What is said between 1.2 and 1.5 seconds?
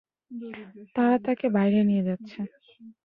তাকে